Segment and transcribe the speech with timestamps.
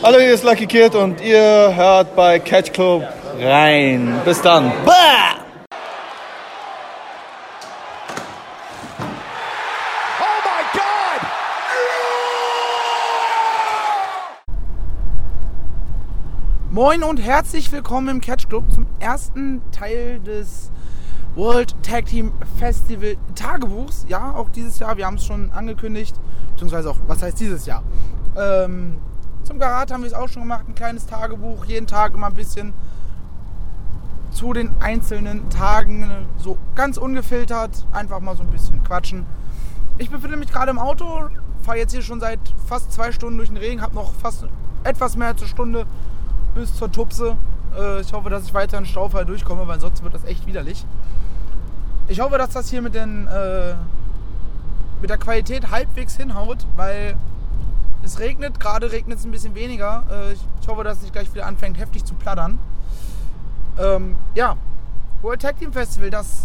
[0.00, 3.02] Hallo, hier ist Lucky Kid und ihr hört bei Catch Club
[3.40, 4.14] rein.
[4.24, 4.70] Bis dann.
[4.86, 5.34] Bah!
[10.20, 11.20] Oh my God!
[16.70, 20.70] Moin und herzlich willkommen im Catch Club zum ersten Teil des
[21.34, 24.06] World Tag Team Festival Tagebuchs.
[24.08, 26.14] Ja, auch dieses Jahr, wir haben es schon angekündigt,
[26.52, 27.82] beziehungsweise auch, was heißt dieses Jahr?
[28.36, 28.98] Ähm,
[29.48, 32.34] zum Karat haben wir es auch schon gemacht, ein kleines Tagebuch, jeden Tag immer ein
[32.34, 32.74] bisschen
[34.30, 39.24] zu den einzelnen Tagen, so ganz ungefiltert, einfach mal so ein bisschen quatschen.
[39.96, 41.30] Ich befinde mich gerade im Auto,
[41.62, 44.44] fahre jetzt hier schon seit fast zwei Stunden durch den Regen, habe noch fast
[44.84, 45.86] etwas mehr als eine Stunde
[46.54, 47.38] bis zur Tupse.
[47.74, 50.84] Äh, ich hoffe, dass ich weiter in Staufall durchkomme, weil sonst wird das echt widerlich.
[52.06, 53.74] Ich hoffe, dass das hier mit, den, äh,
[55.00, 57.16] mit der Qualität halbwegs hinhaut, weil
[58.04, 58.60] es regnet.
[58.60, 60.04] Gerade regnet es ein bisschen weniger.
[60.10, 62.58] Äh, ich hoffe, dass es nicht gleich wieder anfängt, heftig zu plattern.
[63.78, 64.56] Ähm, ja,
[65.22, 66.44] World Tag Team Festival, das,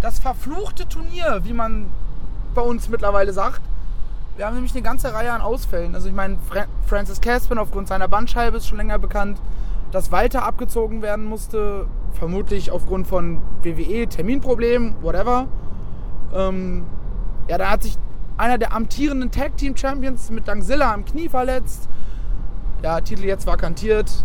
[0.00, 1.86] das verfluchte Turnier, wie man
[2.54, 3.60] bei uns mittlerweile sagt.
[4.36, 5.94] Wir haben nämlich eine ganze Reihe an Ausfällen.
[5.94, 9.40] Also ich meine, Fra Francis Caspin aufgrund seiner Bandscheibe ist schon länger bekannt,
[9.92, 15.46] dass Walter abgezogen werden musste, vermutlich aufgrund von WWE, Terminproblemen, whatever.
[16.34, 16.84] Ähm,
[17.48, 17.96] ja, da hat sich
[18.38, 21.88] einer der amtierenden Tag Team Champions mit Dangzilla am Knie verletzt.
[22.82, 24.24] Ja, Titel jetzt vakantiert.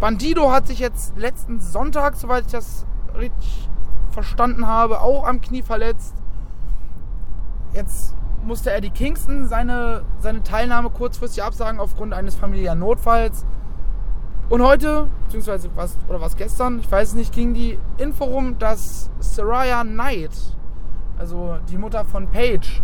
[0.00, 2.86] Bandido hat sich jetzt letzten Sonntag, soweit ich das
[3.16, 3.68] richtig
[4.10, 6.14] verstanden habe, auch am Knie verletzt.
[7.74, 8.14] Jetzt
[8.44, 13.46] musste Eddie Kingston seine, seine Teilnahme kurzfristig absagen aufgrund eines familiären Notfalls.
[14.48, 18.58] Und heute, beziehungsweise was, oder was gestern, ich weiß es nicht, ging die Info rum,
[18.58, 20.32] dass Saraya Knight,
[21.18, 22.82] also die Mutter von Paige,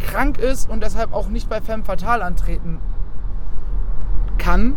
[0.00, 2.80] krank ist und deshalb auch nicht bei Femme Fatale antreten
[4.38, 4.74] kann.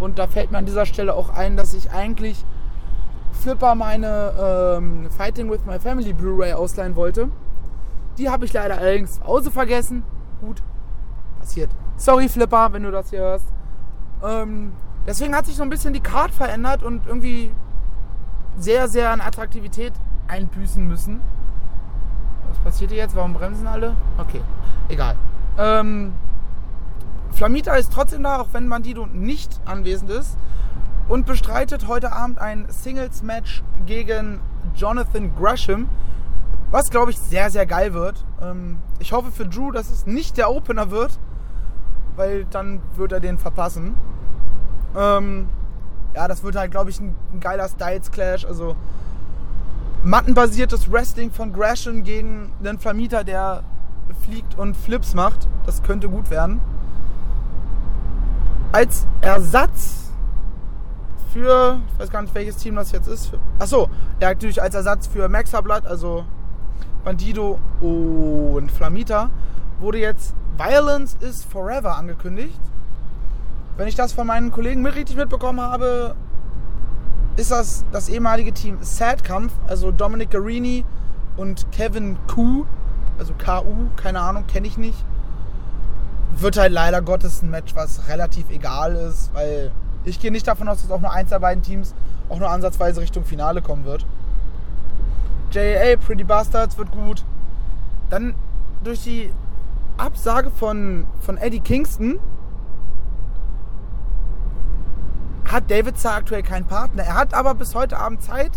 [0.00, 2.44] Und da fällt mir an dieser Stelle auch ein, dass ich eigentlich
[3.32, 7.28] Flipper meine ähm, Fighting with My Family Blu-ray ausleihen wollte.
[8.18, 10.02] Die habe ich leider allerdings zu Hause vergessen.
[10.40, 10.62] Gut,
[11.38, 11.70] passiert.
[11.96, 13.46] Sorry Flipper, wenn du das hier hörst.
[14.24, 14.72] Ähm,
[15.06, 17.52] deswegen hat sich so ein bisschen die Card verändert und irgendwie
[18.56, 19.92] sehr, sehr an Attraktivität
[20.28, 21.20] einbüßen müssen.
[22.52, 23.16] Was passiert hier jetzt?
[23.16, 23.96] Warum bremsen alle?
[24.18, 24.42] Okay,
[24.90, 25.16] egal.
[25.56, 26.12] Ähm,
[27.30, 30.36] Flamita ist trotzdem da, auch wenn Bandido nicht anwesend ist.
[31.08, 34.40] Und bestreitet heute Abend ein Singles-Match gegen
[34.74, 35.88] Jonathan Gresham.
[36.70, 38.22] Was, glaube ich, sehr, sehr geil wird.
[38.42, 41.18] Ähm, ich hoffe für Drew, dass es nicht der Opener wird.
[42.16, 43.94] Weil dann wird er den verpassen.
[44.94, 45.48] Ähm,
[46.14, 48.44] ja, das wird halt, glaube ich, ein, ein geiler Styles-Clash.
[48.44, 48.76] Also
[50.04, 53.62] mattenbasiertes Wrestling von Gresham gegen einen Flamita, der
[54.24, 55.48] fliegt und Flips macht.
[55.66, 56.60] Das könnte gut werden.
[58.72, 60.10] Als Ersatz
[61.32, 63.32] für, ich weiß gar nicht, welches Team das jetzt ist.
[63.58, 63.88] Achso,
[64.20, 66.24] ja, natürlich als Ersatz für Maxablatt, also
[67.04, 69.30] Bandido und Flamita,
[69.80, 72.60] wurde jetzt Violence is Forever angekündigt.
[73.76, 76.14] Wenn ich das von meinen Kollegen mit richtig mitbekommen habe,
[77.36, 80.84] ist das das ehemalige Team Sad Kampf, also Dominic Garini
[81.36, 82.66] und Kevin Q,
[83.18, 85.04] also KU, keine Ahnung, kenne ich nicht.
[86.36, 89.70] Wird halt leider Gottes ein Match, was relativ egal ist, weil
[90.04, 91.94] ich gehe nicht davon aus, dass auch nur eins der beiden Teams
[92.28, 94.06] auch nur ansatzweise Richtung Finale kommen wird.
[95.52, 97.24] JAA, Pretty Bastards wird gut.
[98.08, 98.34] Dann
[98.82, 99.30] durch die
[99.98, 102.18] Absage von, von Eddie Kingston
[105.52, 107.04] hat David zwar aktuell keinen Partner.
[107.04, 108.52] Er hat aber bis heute Abend Zeit,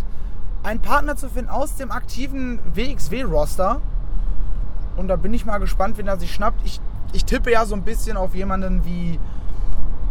[0.64, 3.82] einen Partner zu finden aus dem aktiven WXW-Roster.
[4.96, 6.62] Und da bin ich mal gespannt, wen er sich schnappt.
[6.66, 6.80] Ich,
[7.12, 9.20] ich tippe ja so ein bisschen auf jemanden wie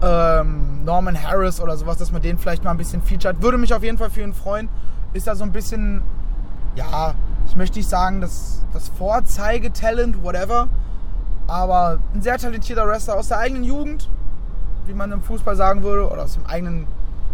[0.02, 3.42] ähm, Norman Harris oder sowas, dass man den vielleicht mal ein bisschen featured.
[3.42, 4.68] Würde mich auf jeden Fall für ihn freuen.
[5.14, 6.02] Ist da so ein bisschen,
[6.76, 7.14] ja,
[7.46, 10.68] ich möchte nicht sagen, das, das Vorzeigetalent, whatever.
[11.46, 14.08] Aber ein sehr talentierter Wrestler aus der eigenen Jugend,
[14.86, 16.86] wie man im Fußball sagen würde, oder aus dem eigenen,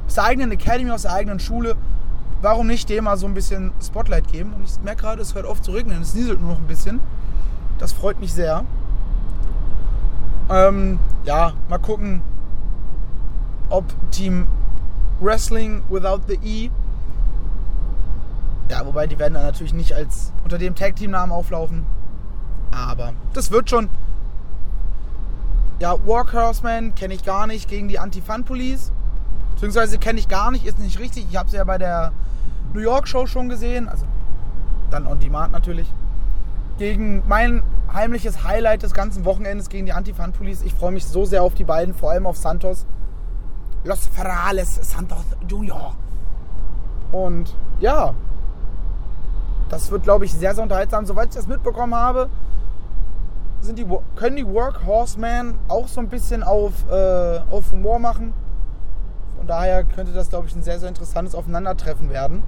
[0.06, 1.76] aus der eigenen Academy, aus der eigenen Schule.
[2.42, 4.54] Warum nicht dem mal so ein bisschen Spotlight geben?
[4.54, 7.00] Und ich merke gerade, es hört auf zu regnen, es nieselt nur noch ein bisschen.
[7.78, 8.64] Das freut mich sehr.
[10.48, 12.22] Ähm, ja, mal gucken,
[13.68, 14.46] ob Team
[15.20, 16.70] Wrestling Without the E.
[18.70, 21.84] Ja, wobei die werden dann natürlich nicht als unter dem Tag Team Namen auflaufen.
[22.70, 23.88] Aber das wird schon.
[25.80, 28.92] Ja, Warhorseman kenne ich gar nicht gegen die Anti-Fun Police.
[29.54, 31.26] Beziehungsweise kenne ich gar nicht, ist nicht richtig.
[31.30, 32.12] Ich habe sie ja bei der
[32.74, 33.88] New York Show schon gesehen.
[33.88, 34.04] Also
[34.90, 35.90] dann on demand natürlich.
[36.76, 37.62] Gegen meinen
[37.92, 40.62] heimliches Highlight des ganzen Wochenendes gegen die Anti-Fan-Police.
[40.62, 42.84] Ich freue mich so sehr auf die beiden, vor allem auf Santos.
[43.82, 45.94] Los Ferrales Santos Junior.
[47.10, 48.12] Und ja,
[49.70, 51.06] das wird, glaube ich, sehr, sehr unterhaltsam.
[51.06, 52.28] Soweit ich das mitbekommen habe,
[53.60, 53.86] sind die,
[54.16, 58.32] können die Workhorsemen auch so ein bisschen auf, äh, auf Humor machen.
[59.36, 62.42] Von daher könnte das, glaube ich, ein sehr, sehr interessantes Aufeinandertreffen werden.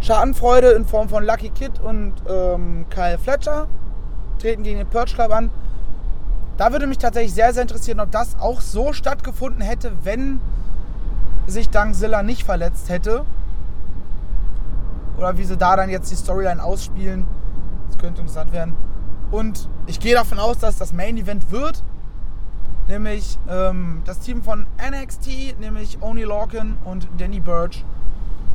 [0.00, 3.66] Schadenfreude in Form von Lucky Kid und ähm, Kyle Fletcher
[4.38, 5.50] treten gegen den Purge Club an.
[6.56, 10.40] Da würde mich tatsächlich sehr, sehr interessieren, ob das auch so stattgefunden hätte, wenn
[11.46, 13.24] sich Dankzilla nicht verletzt hätte.
[15.18, 17.26] Oder wie sie da dann jetzt die Storyline ausspielen.
[17.88, 18.74] Das könnte interessant werden.
[19.30, 21.82] Und ich gehe davon aus, dass das Main Event wird.
[22.88, 27.84] Nämlich ähm, das Team von NXT, nämlich Oni Lorcan und Danny Burch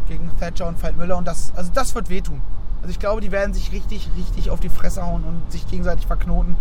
[0.07, 1.17] gegen Thatcher und Veit Müller.
[1.17, 2.41] Und das, also das wird wehtun.
[2.81, 6.07] Also ich glaube, die werden sich richtig, richtig auf die Fresse hauen und sich gegenseitig
[6.07, 6.55] verknoten.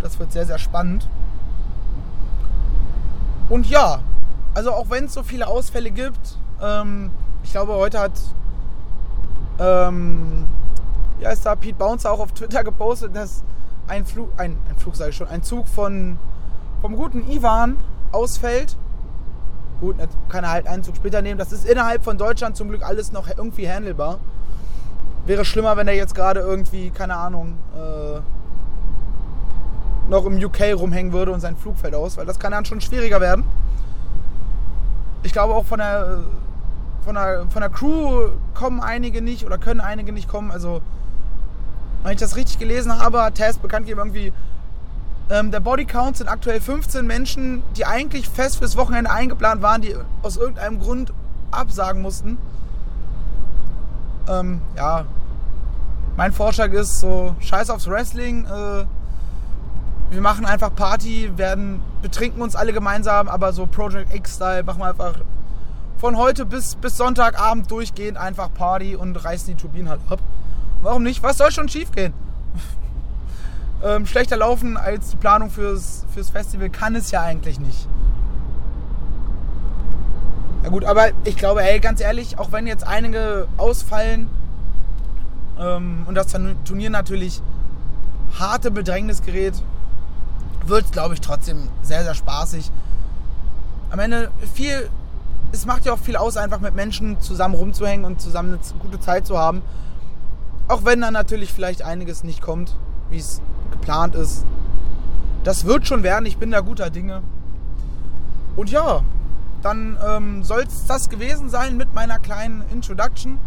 [0.00, 1.08] Das wird sehr, sehr spannend.
[3.48, 4.00] Und ja,
[4.54, 7.10] also auch wenn es so viele Ausfälle gibt, ähm,
[7.42, 8.12] ich glaube, heute hat,
[9.58, 10.46] ähm,
[11.22, 13.44] wie heißt da, Pete Bouncer auch auf Twitter gepostet, dass
[13.86, 16.18] ein Flug, ein, ein Flug sage ich schon, ein Zug von,
[16.80, 17.76] vom guten Ivan
[18.10, 18.76] ausfällt.
[19.80, 21.38] Gut, jetzt kann er halt einen Zug später nehmen.
[21.38, 24.18] Das ist innerhalb von Deutschland zum Glück alles noch irgendwie handelbar.
[25.24, 28.20] Wäre schlimmer, wenn er jetzt gerade irgendwie, keine Ahnung, äh,
[30.10, 32.80] noch im UK rumhängen würde und sein Flug fällt aus, weil das kann dann schon
[32.80, 33.44] schwieriger werden.
[35.22, 36.24] Ich glaube auch von der,
[37.04, 40.50] von der, von der Crew kommen einige nicht oder können einige nicht kommen.
[40.50, 40.82] Also,
[42.02, 44.32] wenn ich das richtig gelesen habe, hat Tess bekannt gegeben, irgendwie,
[45.30, 49.96] ähm, der Bodycount sind aktuell 15 Menschen, die eigentlich fest fürs Wochenende eingeplant waren, die
[50.22, 51.12] aus irgendeinem Grund
[51.50, 52.38] absagen mussten.
[54.28, 55.04] Ähm, ja,
[56.16, 58.84] mein Vorschlag ist so, scheiß aufs Wrestling, äh,
[60.10, 64.88] wir machen einfach Party, werden, betrinken uns alle gemeinsam, aber so Project X-Style machen wir
[64.88, 65.14] einfach
[65.96, 70.18] von heute bis, bis Sonntagabend durchgehend einfach Party und reißen die Turbinen halt ab.
[70.82, 71.22] Warum nicht?
[71.22, 72.12] Was soll schon schief gehen?
[73.84, 77.88] ähm, schlechter laufen als die Planung fürs, fürs Festival kann es ja eigentlich nicht.
[80.64, 84.28] Ja gut, aber ich glaube, ey, ganz ehrlich, auch wenn jetzt einige ausfallen
[85.58, 86.28] ähm, und das
[86.64, 87.42] Turnier natürlich
[88.38, 89.54] harte Bedrängnis gerät,
[90.66, 92.70] wird es, glaube ich, trotzdem sehr, sehr spaßig.
[93.90, 94.88] Am Ende viel,
[95.50, 99.00] es macht ja auch viel aus, einfach mit Menschen zusammen rumzuhängen und zusammen eine gute
[99.00, 99.62] Zeit zu haben.
[100.68, 102.76] Auch wenn dann natürlich vielleicht einiges nicht kommt,
[103.10, 104.44] wie es geplant ist.
[105.44, 107.22] Das wird schon werden, ich bin da guter Dinge.
[108.54, 109.02] Und ja,
[109.62, 113.38] dann ähm, soll es das gewesen sein mit meiner kleinen Introduction.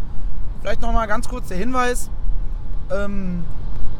[0.61, 2.09] Vielleicht nochmal ganz kurz der Hinweis.
[2.91, 3.43] Ähm,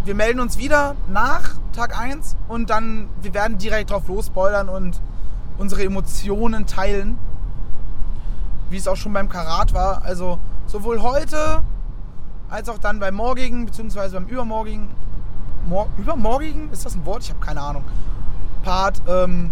[0.04, 5.02] wir melden uns wieder nach Tag 1 und dann, wir werden direkt drauf losspoilern und
[5.58, 7.18] unsere Emotionen teilen.
[8.70, 10.04] Wie es auch schon beim Karat war.
[10.04, 11.64] Also sowohl heute
[12.50, 14.90] als auch dann beim morgigen, beziehungsweise beim übermorgigen.
[15.68, 16.72] Mor übermorgigen?
[16.72, 17.24] Ist das ein Wort?
[17.24, 17.84] Ich habe keine Ahnung.
[18.64, 19.52] Part ähm,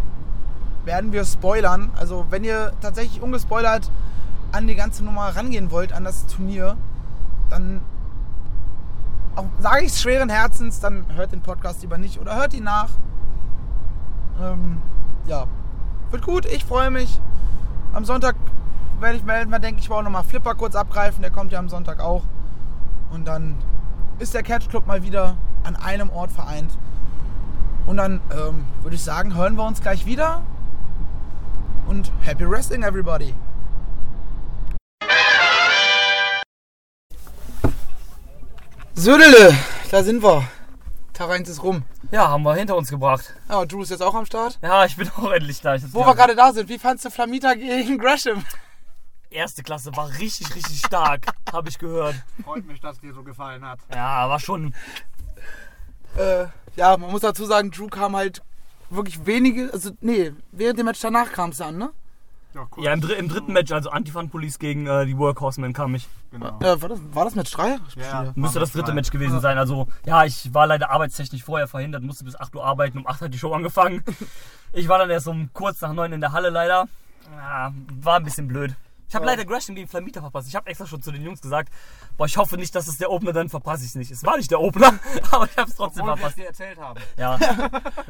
[0.86, 1.92] werden wir spoilern.
[1.96, 3.90] Also wenn ihr tatsächlich ungespoilert
[4.52, 6.78] an die ganze Nummer rangehen wollt, an das Turnier,
[7.50, 7.82] dann
[9.60, 12.90] sage ich es schweren Herzens, dann hört den Podcast lieber nicht oder hört ihn nach.
[14.42, 14.82] Ähm,
[15.26, 15.48] ja,
[16.12, 17.20] wird gut, ich freue mich.
[17.94, 18.36] Am Sonntag
[19.00, 21.70] werde ich melden, dann denke ich, auch nochmal Flipper kurz abgreifen, der kommt ja am
[21.70, 22.24] Sonntag auch.
[23.14, 23.56] Und dann
[24.18, 26.72] ist der Catch Club mal wieder an einem Ort vereint.
[27.86, 30.42] Und dann ähm, würde ich sagen, hören wir uns gleich wieder.
[31.86, 33.36] Und Happy Wrestling, everybody!
[38.96, 39.56] Södele,
[39.92, 40.44] da sind wir.
[41.14, 41.84] Tag 1 ist rum.
[42.10, 43.36] Ja, haben wir hinter uns gebracht.
[43.48, 44.58] Ja, Drew ist jetzt auch am Start.
[44.64, 45.76] Ja, ich bin auch endlich da.
[45.92, 48.44] Wo wir gerade da sind, wie fandst du Flamita gegen Gresham?
[49.34, 52.16] Erste Klasse war richtig, richtig stark, habe ich gehört.
[52.44, 53.80] Freut mich, dass dir so gefallen hat.
[53.94, 54.76] Ja, war schon.
[56.16, 58.44] Äh, ja, man muss dazu sagen, Drew kam halt
[58.92, 61.90] wirklich wenige, also nee, während dem Match danach kam es an, ne?
[62.54, 62.84] Ja, cool.
[62.84, 66.08] Ja, im, dr im dritten Match, also Antifan Police gegen äh, die Workhorsemen kam ich.
[66.30, 66.60] Genau.
[66.62, 67.80] Ja, war, das, war das Match 3?
[67.96, 68.32] Ja.
[68.36, 69.58] Müsste das dritte Match gewesen sein.
[69.58, 73.00] Also, ja, ich war leider arbeitstechnisch vorher verhindert, musste bis 8 Uhr arbeiten.
[73.00, 74.04] Um 8 hat die Show angefangen.
[74.76, 76.88] Ich war dann erst um kurz nach 9 in der Halle leider.
[77.32, 77.72] Ja,
[78.02, 78.76] war ein bisschen blöd.
[79.14, 79.34] Ich habe Ja.
[79.34, 80.48] leider Gresham gegen Flamita verpasst.
[80.48, 81.72] Ich habe extra schon zu den Jungs gesagt,
[82.18, 84.10] boah, ich hoffe nicht, dass es der Opener, dann verpasse ich es nicht.
[84.10, 84.88] Es war nicht der Opener,
[85.32, 86.38] aber ich habe es trotzdem Obwohl wir es verpasst.
[86.40, 87.00] dir erzählt haben.
[87.16, 87.36] Ja.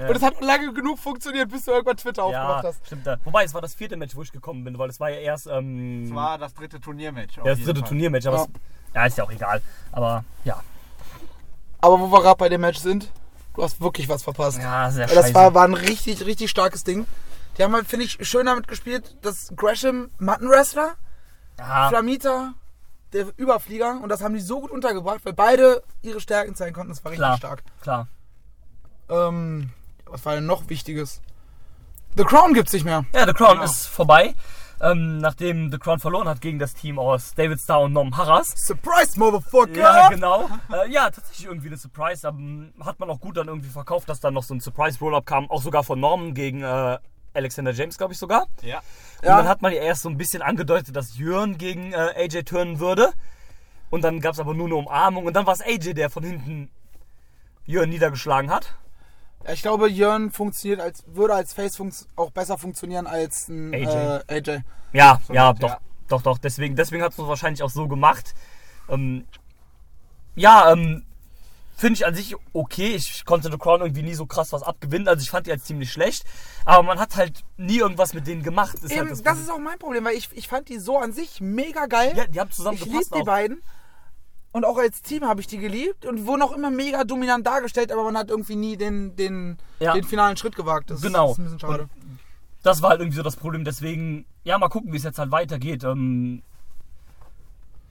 [0.08, 2.86] Und es hat lange genug funktioniert, bis du irgendwann Twitter aufgemacht Ja, hast.
[2.86, 3.06] stimmt.
[3.06, 3.18] Da.
[3.26, 5.48] Wobei, es war das vierte Match, wo ich gekommen bin, weil es war ja erst
[5.48, 7.36] ähm, Das war das dritte Turniermatch.
[7.36, 7.90] ja, das dritte Fall.
[7.90, 8.26] Turniermatch.
[8.28, 8.44] Aber Ja.
[8.46, 8.50] es,
[8.96, 9.62] ja, ist ja auch egal.
[9.92, 10.64] Aber ja.
[11.82, 13.10] Aber wo wir gerade bei dem Match sind,
[13.56, 14.58] du hast wirklich was verpasst.
[14.62, 15.36] Ja, sehr Weil das scheiße.
[15.36, 17.06] war, war ein richtig, richtig starkes Ding.
[17.58, 20.96] Die haben halt, finde ich, schön damit gespielt, dass Gresham Mattenwrestler,
[21.60, 22.54] ja, Flamita,
[23.14, 26.92] der Überflieger, und das haben die so gut untergebracht, weil beide ihre Stärken zeigen konnten.
[26.92, 27.64] Das war richtig klar, stark.
[27.82, 28.08] klar.
[29.10, 29.70] Ähm,
[30.06, 31.22] was war denn noch Wichtiges?
[32.18, 33.06] The Crown gibt's nicht mehr.
[33.14, 33.64] Ja, The Crown Genau.
[33.66, 34.36] ist vorbei.
[34.82, 38.50] Ähm, nachdem The Crown verloren hat gegen das Team aus David Starr und Norm Harras.
[38.56, 39.80] Surprise, Motherfucker!
[39.80, 40.50] Ja, genau.
[40.72, 42.28] Äh, ja, tatsächlich irgendwie eine Surprise.
[42.28, 45.50] Ähm, hat man auch gut dann irgendwie verkauft, dass dann noch so ein Surprise-Roll-Up kam.
[45.50, 46.98] Auch sogar von Norman gegen äh,
[47.34, 48.48] Alexander James, glaube ich sogar.
[48.62, 48.80] Ja.
[49.22, 49.38] Und Ja.
[49.38, 52.80] dann hat man ja erst so ein bisschen angedeutet, dass Jörn gegen äh, AJ turnen
[52.80, 53.12] würde.
[53.90, 55.26] Und dann gab es aber nur eine Umarmung.
[55.26, 56.70] Und dann war es AJ, der von hinten
[57.66, 58.76] Jörn niedergeschlagen hat.
[59.52, 61.80] Ich glaube, Jörn funktioniert als, würde als Face
[62.16, 63.86] auch besser funktionieren als ein AJ.
[63.88, 64.60] Äh, AJ.
[64.94, 65.80] Ja, ja, doch, ja.
[66.08, 66.38] doch, doch.
[66.38, 68.34] Deswegen, deswegen hat es wahrscheinlich auch so gemacht.
[68.90, 69.26] Ähm,
[70.36, 71.06] ja, ähm,
[71.76, 72.96] finde ich an sich okay.
[72.96, 75.08] Ich konnte The Crown irgendwie nie so krass was abgewinnen.
[75.08, 76.24] Also ich fand die als ziemlich schlecht.
[76.66, 78.76] Aber man hat halt nie irgendwas mit denen gemacht.
[78.76, 80.98] Ist Eben, halt das, das ist auch mein Problem, weil ich, ich fand die so
[80.98, 82.14] an sich mega geil.
[82.16, 83.26] ja, die haben zusammen ich liebe die auch.
[83.26, 83.62] beiden.
[84.52, 87.92] Und auch als Team habe ich die geliebt und wurden auch immer mega dominant dargestellt,
[87.92, 89.94] aber man hat irgendwie nie den, den, Ja.
[89.94, 90.92] den finalen Schritt gewagt.
[90.92, 91.32] Das Genau.
[91.32, 91.90] ist ein bisschen schade.
[92.62, 93.66] Das war halt irgendwie so das Problem.
[93.66, 95.84] Deswegen, ja, mal gucken, wie es jetzt halt weitergeht.
[95.84, 96.44] Ähm,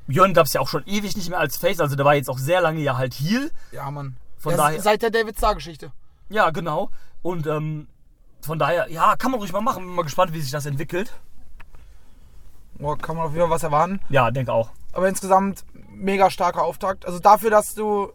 [0.09, 1.81] Jörn gab es ja auch schon ewig nicht mehr als Face.
[1.81, 3.51] Also der war jetzt auch sehr lange ja halt Heal.
[3.71, 4.17] Ja, Mann.
[4.39, 5.93] Von Ja, daher- Seit der David Starr-Geschichte.
[6.29, 6.91] Ja, genau.
[7.23, 7.87] Und ähm,
[8.41, 9.85] von daher, ja, kann man ruhig mal machen.
[9.85, 11.13] Bin mal gespannt, wie sich das entwickelt.
[12.75, 14.01] Boah, kann man auf jeden Fall was erwarten.
[14.09, 14.71] Ja, denke auch.
[14.93, 17.07] Aber insgesamt mega starker Auftakt.
[17.07, 18.13] Also dafür, dass du.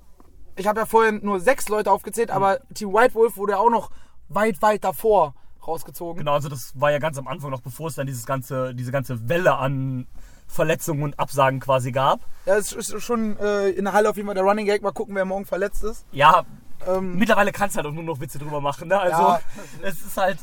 [0.56, 3.70] Ich habe ja vorhin nur sechs Leute aufgezählt, aber Team White Wolf wurde ja auch
[3.70, 3.92] noch
[4.28, 6.18] weit, weit davor rausgezogen.
[6.18, 8.92] Genau, also das war ja ganz am Anfang noch, bevor es dann dieses ganze, diese
[8.92, 10.08] ganze Welle an
[10.48, 12.22] Verletzungen und Absagen quasi gab.
[12.46, 14.82] Ja, es ist schon äh, in der Halle auf jeden Fall der Running Gag.
[14.82, 16.06] Mal gucken, wer morgen verletzt ist.
[16.12, 16.46] Ja,
[16.88, 18.88] Ähm, mittlerweile kannst du halt auch nur noch Witze drüber machen.
[18.88, 19.00] Ne?
[19.00, 19.40] Also Ja.
[19.82, 20.38] es ist halt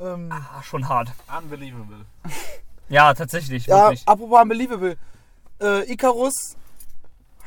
[0.00, 1.08] ähm, ah, schon hart.
[1.38, 2.04] Unbelievable.
[2.88, 4.06] Ja, tatsächlich, ja, wirklich.
[4.06, 4.98] apropos Unbelievable.
[5.62, 6.56] Äh, Icarus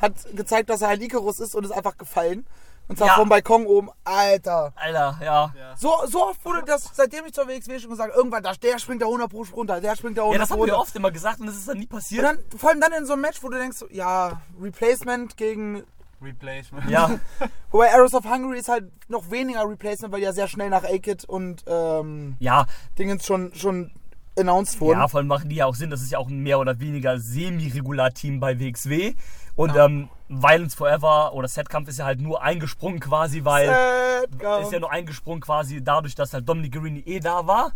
[0.01, 2.47] hat gezeigt, dass er ein Icarus ist und ist einfach gefallen.
[2.87, 3.13] Und zwar Ja.
[3.15, 3.89] vom Balkon oben.
[4.03, 4.71] Alter.
[4.75, 5.53] Alter, ja.
[5.75, 9.01] So, so oft wurde das, seitdem ich zur WXW schon gesagt, irgendwann, da, der springt
[9.01, 10.79] da 100 Pro runter, der springt da 100 Ja, das haben wir runter.
[10.79, 12.23] oft immer gesagt und es ist dann nie Und passiert.
[12.23, 15.83] dann, vor allem dann in so einem Match, wo du denkst, ja, Replacement gegen.
[16.21, 16.89] Replacement.
[16.89, 17.19] Ja,
[17.71, 20.83] Wobei Arrows of Hungary ist halt noch weniger Replacement, weil die ja sehr schnell nach
[20.83, 22.65] A-Kid und ähm, ja,
[22.97, 23.91] Dingens schon, schon
[24.37, 24.99] announced wurden.
[24.99, 25.89] ja, vor allem machen die ja auch Sinn.
[25.89, 29.15] Das ist ja auch ein mehr oder weniger semi-regular-Team bei WXW.
[29.55, 34.71] Und ähm, Violence Forever oder Setkampf ist ja halt nur eingesprungen quasi, weil Sad ist
[34.71, 37.71] ja nur eingesprungen quasi dadurch, dass halt Dominic Guerini eh da war.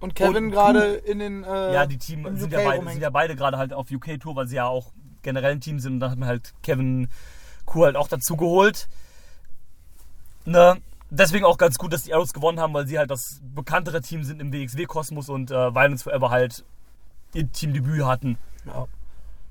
[0.00, 1.44] und Kevin gerade in den.
[1.44, 4.36] Äh, Ja, die Team sind UK ja, beide, sind ja beide gerade halt auf UK-Tour,
[4.36, 4.92] weil sie ja auch
[5.22, 5.94] generell ein Team sind.
[5.94, 7.08] Und dann hat man halt Kevin
[7.66, 8.88] Kuh halt auch dazu geholt.
[10.44, 10.78] Ne?
[11.10, 14.22] Deswegen auch ganz gut, dass die Arrows gewonnen haben, weil sie halt das bekanntere Team
[14.22, 16.64] sind im WXW-Kosmos und äh, Violence Forever halt
[17.34, 18.38] ihr Teamdebüt hatten.
[18.64, 18.86] Ja.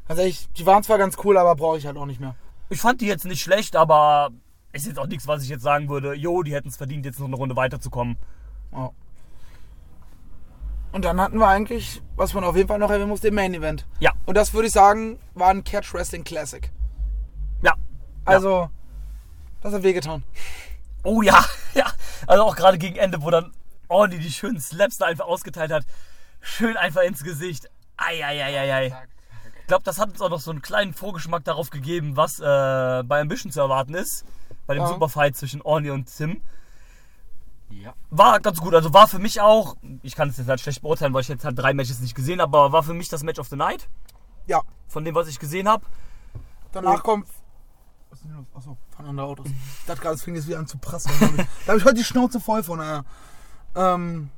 [0.10, 2.36] Also ich, die waren zwar ganz cool, aber brauche ich halt auch nicht mehr.
[2.70, 4.32] Ich fand die jetzt nicht schlecht, aber
[4.74, 7.20] ist jetzt auch nichts, was ich jetzt sagen würde, jo, die hätten es verdient, jetzt
[7.20, 8.18] noch eine Runde weiterzukommen.
[8.72, 8.90] Ja.
[10.92, 13.54] Und dann hatten wir eigentlich, was man auf jeden Fall noch erwähnen muss, den Main
[13.54, 13.86] Event.
[14.00, 16.72] Ja, Und das würde ich sagen, war ein Catch Wrestling Classic.
[17.62, 17.76] ja.
[18.26, 18.70] Also,
[19.62, 20.24] das hat wehgetan.
[21.04, 21.86] Oh ja, ja.
[22.26, 23.54] Also auch gerade gegen Ende, wo dann
[23.88, 25.86] Orly die schönen Slaps da einfach ausgeteilt hat.
[26.42, 27.70] Schön einfach ins Gesicht.
[27.98, 28.88] Eieieiei.
[28.88, 28.94] Ich
[29.70, 32.44] glaube, das hat uns auch noch so einen kleinen Vorgeschmack darauf gegeben, was äh,
[33.06, 34.26] bei Ambition zu erwarten ist.
[34.68, 34.90] Bei dem Ja.
[34.90, 36.42] Superfight zwischen Orly und Tim.
[37.72, 37.94] Ja.
[38.10, 38.74] War ganz gut.
[38.74, 41.46] Also war für mich auch, ich kann es jetzt halt schlecht beurteilen, weil ich jetzt
[41.46, 43.88] halt drei Matches nicht gesehen habe, aber war für mich das Match of the Night.
[44.48, 44.62] Ja.
[44.88, 45.86] Von dem, was ich gesehen habe.
[46.72, 47.04] Danach Oh.
[47.04, 47.28] kommt.
[48.10, 48.46] Was ist denn?
[48.56, 49.46] Achso, fahren andere Autos.
[49.48, 51.12] Ich dachte gerade, es fing jetzt wieder an zu prassen.
[51.66, 52.80] da habe ich heute die Schnauze voll von.
[52.80, 53.04] Äh,
[53.76, 54.30] ähm,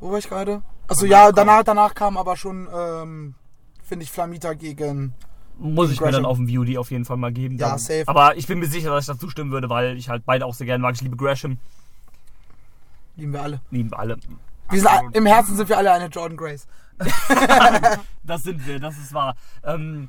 [0.00, 0.62] wo war ich gerade?
[0.88, 3.34] Achso, ja, danach, danach kam aber schon, ähm,
[3.84, 5.14] finde ich, Flamita gegen.
[5.58, 6.26] Muss ich mir dann Gresham.
[6.26, 7.56] auf dem VOD auf jeden Fall mal geben.
[7.58, 8.04] Ja, Dann- safe.
[8.06, 10.54] Aber ich bin mir sicher, dass ich dazu stimmen würde, weil ich halt beide auch
[10.54, 10.94] sehr gerne mag.
[10.96, 11.58] Ich liebe Gresham.
[13.16, 13.60] Lieben wir alle.
[13.70, 14.16] Lieben wir alle.
[14.70, 16.66] Wir sind, a- Im Herzen sind wir alle eine Jordan Grace.
[18.26, 19.36] Das sind wir, das ist wahr.
[19.64, 20.08] Ähm,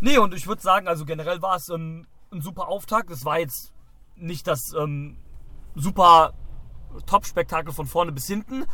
[0.00, 3.10] nee, und ich würde sagen, also generell war es ähm, ein super Auftakt.
[3.10, 3.72] Es war jetzt
[4.14, 5.16] nicht das ähm,
[5.74, 6.32] super
[7.06, 8.64] Top-Spektakel von vorne bis hinten.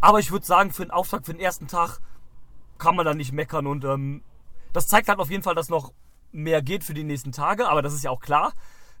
[0.00, 2.00] Aber ich würde sagen, für den Auftakt, für den ersten Tag
[2.78, 3.66] kann man da nicht meckern.
[3.66, 4.22] Und ähm,
[4.72, 5.92] das zeigt halt auf jeden Fall, dass noch
[6.32, 7.68] mehr geht für die nächsten Tage.
[7.68, 8.52] Aber das ist ja auch klar.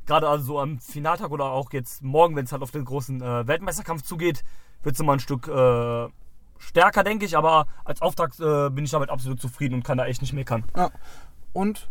[0.06, 3.46] Gerade also am Finaltag oder auch jetzt morgen, wenn es halt auf den großen äh,
[3.46, 4.44] Weltmeisterkampf zugeht,
[4.82, 6.08] wird es immer ein Stück äh,
[6.58, 7.36] stärker, denke ich.
[7.36, 10.64] Aber als Auftakt äh, bin ich damit absolut zufrieden und kann da echt nicht meckern.
[10.76, 10.90] Ja.
[11.52, 11.88] Und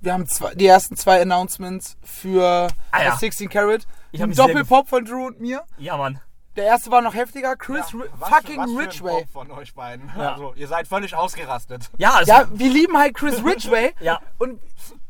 [0.00, 3.10] wir haben zwei, die ersten zwei Announcements für Ah, ja.
[3.10, 3.86] das 16 Carat.
[4.12, 5.64] Ich Doppelpop von Drew und mir.
[5.78, 6.20] Ja, Mann.
[6.56, 7.56] Der erste war noch heftiger.
[7.56, 9.26] Chris Ri- Was fucking für, was für ein Ridgway.
[9.32, 10.10] Von euch beiden.
[10.16, 10.32] Ja.
[10.32, 11.90] Also, ihr seid völlig ausgerastet.
[11.98, 13.92] Ja, also, Ja, wir lieben halt Chris Ridgway.
[14.00, 14.20] Ja.
[14.38, 14.60] Und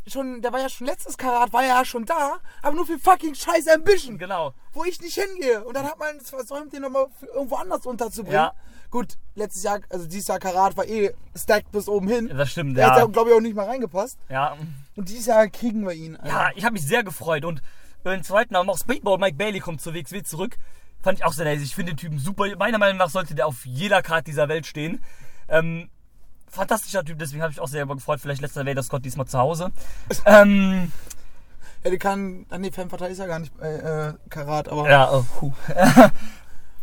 [0.07, 3.35] schon, der war ja schon letztes Karat, war ja schon da, aber nur für fucking
[3.35, 4.53] scheiß Ambition, genau.
[4.73, 5.65] wo ich nicht hingehe.
[5.65, 8.35] Und dann hat man es versäumt, den nochmal irgendwo anders unterzubringen.
[8.41, 8.53] Ja.
[8.91, 12.31] Gut, letztes Jahr, also dieses Jahr Karat war eh stacked bis oben hin.
[12.37, 13.03] Das stimmt, Der hat ja.
[13.05, 14.19] ja, glaube ich, auch nicht mal reingepasst.
[14.29, 14.57] Ja,
[14.95, 16.17] Und dieses Jahr kriegen wir ihn.
[16.17, 16.29] Alter.
[16.29, 17.45] ja ich habe mich sehr gefreut.
[17.45, 17.61] Und
[18.05, 20.57] den zweiten haben auch Speedball Mike Bailey kommt zur WXW zurück.
[21.05, 21.61] Fand ich auch sehr nice.
[21.61, 22.47] Ich finde den Typen super.
[22.57, 25.05] Meiner Meinung nach sollte der auf jeder Karte dieser Welt stehen.
[25.49, 25.91] Ähm,
[26.49, 28.21] fantastischer Typ, deswegen habe ich auch sehr darüber gefreut.
[28.21, 29.71] Vielleicht letzter Vader Scott diesmal zu Hause.
[30.25, 30.91] ähm,
[31.85, 32.47] Ja, die kann.
[32.49, 34.89] Ah, nee, Fanvater ist ja gar nicht bei äh, Karat, aber.
[34.89, 35.53] Ja, oh, puh.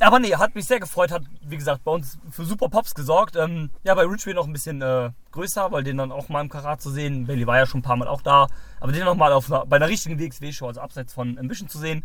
[0.01, 3.35] Aber nee, hat mich sehr gefreut, hat, wie gesagt, bei uns für super Pops gesorgt.
[3.35, 6.49] Ähm, ja, bei Richway noch ein bisschen äh, größer, weil den dann auch mal im
[6.49, 7.27] Karat zu sehen.
[7.27, 8.47] Bailey war ja schon ein paar Mal auch da.
[8.79, 12.03] Aber den nochmal auf einer, bei einer richtigen WXW-Show, also abseits von Ambition zu sehen,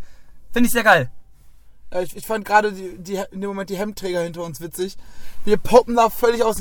[0.52, 1.10] finde ich sehr geil.
[1.92, 4.96] Ja, ich, ich fand gerade die, die, in dem Moment die Hemdträger hinter uns witzig.
[5.44, 6.60] Wir poppen da völlig aus.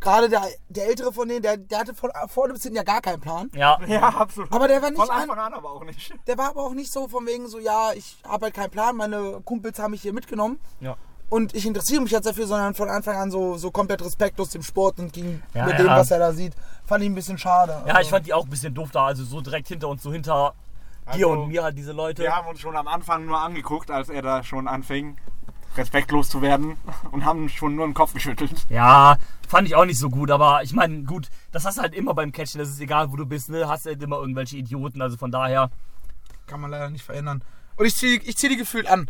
[0.00, 3.00] Gerade der, der ältere von denen, der, der hatte von vorne bis hinten ja gar
[3.00, 3.48] keinen Plan.
[3.54, 4.50] Ja, Ja, absolut.
[4.52, 6.12] Aber der war nicht Von an, Anfang an aber auch nicht.
[6.26, 8.96] der war aber auch nicht so von wegen so, ja, ich habe halt keinen Plan,
[8.96, 10.96] meine Kumpels haben mich hier mitgenommen ja.
[11.30, 14.64] und ich interessiere mich jetzt dafür, sondern von Anfang an so, so komplett respektlos dem
[14.64, 15.78] Sport und ging Ja, mit ja.
[15.84, 16.54] dem, was er da sieht.
[16.84, 17.72] Fand ich ein bisschen schade.
[17.86, 19.06] ja, Also, ich fand die auch ein bisschen doof da.
[19.06, 20.52] Also so direkt hinter uns, so hinter
[21.06, 22.22] dir Also, und mir halt diese Leute.
[22.22, 25.16] Wir haben uns schon am Anfang nur angeguckt, als er da schon anfing,
[25.76, 26.76] respektlos zu werden
[27.10, 28.66] und haben schon nur den Kopf geschüttelt.
[28.68, 29.16] Ja,
[29.48, 32.14] fand ich auch nicht so gut, aber ich meine, gut, das hast du halt immer
[32.14, 33.68] beim Catchen, das ist egal, wo du bist, ne?
[33.68, 35.70] Hast halt immer irgendwelche Idioten, also von daher.
[36.46, 37.42] kann man leider nicht verändern.
[37.76, 39.08] Und ich ziehe ich zieh die gefühlt an.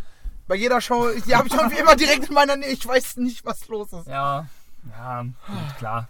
[0.48, 2.68] Bei jeder Show, die habe ich irgendwie immer direkt in meiner Nähe.
[2.70, 4.06] Ich weiß nicht, was los ist.
[4.06, 4.46] Ja,
[4.90, 6.08] ja, gut, klar.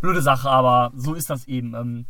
[0.00, 1.74] Blöde Sache, aber so ist das eben.
[1.74, 2.06] Ähm,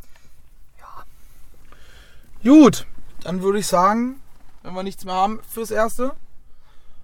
[2.44, 2.86] Gut,
[3.26, 4.20] dann würde ich sagen,
[4.62, 6.12] wenn wir nichts mehr haben fürs Erste,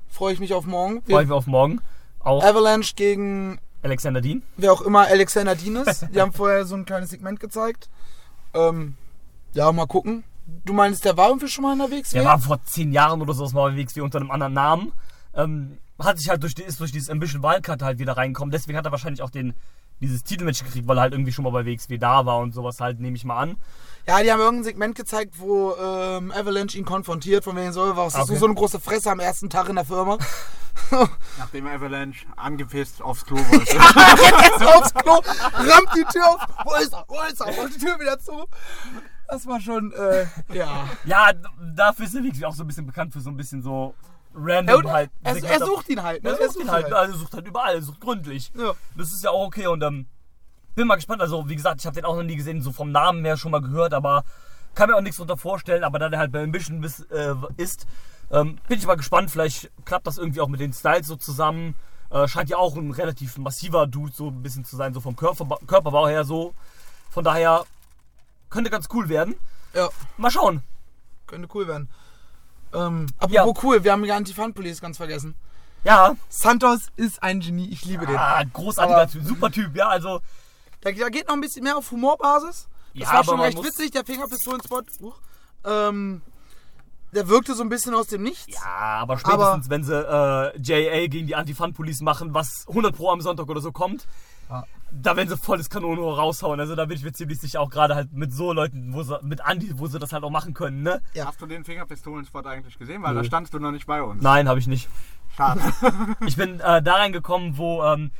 [0.08, 1.02] freue ich mich auf morgen.
[1.02, 1.80] freue ich mich auf morgen.
[2.20, 4.42] Auch Avalanche gegen Alexander Dean.
[4.56, 6.06] wer auch immer Alexander Dean ist.
[6.14, 7.88] Die haben vorher so ein kleines Segment gezeigt.
[8.54, 8.94] Ähm,
[9.52, 10.22] ja, mal gucken.
[10.64, 12.10] Du meinst, der war irgendwie schon mal unterwegs?
[12.10, 14.92] Der war vor zehn Jahren oder so mal unterwegs wie unter einem anderen Namen.
[15.34, 18.52] Ähm, hat sich halt durch, die, ist durch dieses Ambition Wildcard halt wieder reingekommen.
[18.52, 19.54] Deswegen hat er wahrscheinlich auch den,
[20.00, 22.80] dieses Titelmatch gekriegt, weil er halt irgendwie schon mal bei WXW da war und sowas
[22.80, 23.56] halt, nehme ich mal an.
[24.06, 28.14] Ja, die haben irgendein Segment gezeigt, wo ähm, Avalanche ihn konfrontiert, von wegen so, was
[28.14, 28.40] hast du Okay.
[28.40, 30.18] so eine große Fresse am ersten Tag in der Firma?
[31.38, 33.76] Nachdem Avalanche angepisst aufs Klo wollte.
[33.76, 35.20] Jetzt aufs Klo,
[35.54, 36.46] rammt die Tür auf.
[36.64, 37.04] Wo ist er?
[37.06, 37.46] Wo ist er?
[37.46, 38.46] Macht die Tür wieder zu.
[39.28, 40.88] Das war schon, äh, ja.
[41.04, 41.30] Ja,
[41.74, 43.94] dafür ist der WXW auch so ein bisschen bekannt für so ein bisschen so
[44.34, 45.10] Er, random halt.
[45.22, 46.22] er, er sucht ihn halt.
[46.22, 46.30] Ne?
[46.30, 48.52] Er sucht ihn halt, also er sucht halt überall, er sucht gründlich.
[48.56, 48.72] Ja.
[48.96, 50.06] Das ist ja auch okay und ähm,
[50.74, 51.20] bin mal gespannt.
[51.20, 53.50] Also, wie gesagt, ich habe den auch noch nie gesehen, so vom Namen her schon
[53.50, 54.24] mal gehört, aber
[54.74, 55.84] kann mir auch nichts darunter vorstellen.
[55.84, 57.86] Aber da der halt bei Ambition bis, äh, ist,
[58.30, 59.30] ähm, bin ich mal gespannt.
[59.30, 61.74] Vielleicht klappt das irgendwie auch mit den Styles so zusammen.
[62.10, 65.16] Äh, scheint ja auch ein relativ massiver Dude so ein bisschen zu sein, so vom
[65.16, 66.54] Körperbau, Körperbau her so.
[67.10, 67.64] Von daher
[68.50, 69.34] könnte ganz cool werden.
[69.74, 70.62] Ja, Mal schauen.
[71.26, 71.88] könnte cool werden.
[72.74, 75.34] Ähm, apropos cool, wir haben die Anti-Fun-Police ganz vergessen.
[75.84, 78.16] Ja, Santos ist ein Genie, ich liebe den.
[78.16, 80.20] ah, großartiger Aber- Typ, super Typ, ja, also.
[80.80, 82.68] Da, da geht noch ein bisschen mehr auf Humorbasis.
[82.94, 84.82] Das Ja, war aber schon recht witzig, der Fingerpistolen-Spot.
[85.00, 85.16] Huch.
[85.64, 86.22] Ähm,
[87.14, 88.46] der wirkte so ein bisschen aus dem Nichts.
[88.54, 88.64] Ja,
[89.00, 93.48] aber spätestens, wenn sie äh, JA gegen die Anti-Fun-Police machen, was 100 Pro am Sonntag
[93.48, 94.06] oder so kommt,
[94.48, 94.64] Ja.
[94.92, 96.60] Da werden sie volles Kanonenrohr raushauen.
[96.60, 99.18] Also da bin ich mir ziemlich sicher, auch gerade halt mit so Leuten, wo sie,
[99.22, 101.02] mit Andi, wo sie das halt auch machen können, ne?
[101.14, 101.26] Ja.
[101.26, 103.02] Hast du den Fingerpistolen-Spot eigentlich gesehen?
[103.02, 103.20] Weil Nö.
[103.20, 104.22] da standst du noch nicht bei uns.
[104.22, 104.88] Nein, habe ich nicht.
[105.36, 105.60] Schade.
[106.26, 108.10] Ich bin äh, da reingekommen, wo ähm,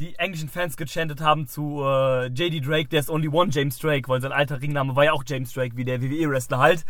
[0.00, 4.20] die englischen Fans gechantet haben zu äh, JD Drake, there's only one James Drake, weil
[4.20, 6.84] sein alter Ringname war ja auch James Drake, wie der WWE-Wrestler halt.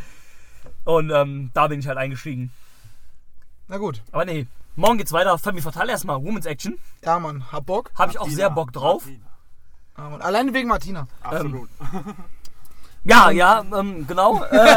[0.84, 2.52] Und ähm, da bin ich halt eingestiegen.
[3.68, 4.02] Na gut.
[4.12, 5.36] Aber nee, morgen geht's weiter.
[5.38, 6.78] Femme Fatale erstmal, Women's Action.
[7.04, 7.90] Ja, Mann, hab Bock.
[7.98, 9.04] Habe ich auch sehr Bock drauf.
[9.04, 9.31] Martina.
[10.02, 10.20] Ja, Mann.
[10.20, 11.06] Alleine wegen Martina.
[11.22, 11.68] Absolut.
[13.04, 14.42] Ja, ja, ähm, genau.
[14.44, 14.76] Äh,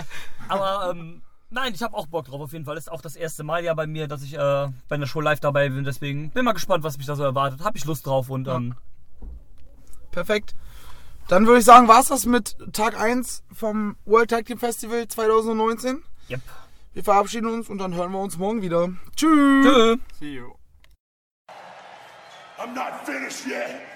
[0.48, 2.74] aber ähm, nein, ich habe auch Bock drauf auf jeden Fall.
[2.74, 4.38] Das ist auch das erste Mal ja bei mir, dass ich äh,
[4.88, 5.84] bei einer Show live dabei bin.
[5.84, 7.64] Deswegen bin mal gespannt, was mich da so erwartet.
[7.64, 8.76] Habe ich Lust drauf und ähm,
[10.10, 10.54] Perfekt.
[11.28, 16.02] Dann würde ich sagen, war's das mit Tag 1 vom World Tag Team Festival 2019.
[16.30, 16.40] yep.
[16.92, 18.88] Wir verabschieden uns und dann hören wir uns morgen wieder.
[19.16, 19.66] Tschüss.
[19.66, 19.96] Tschö.
[20.18, 20.52] See you.
[22.58, 23.95] I'm not finished yet.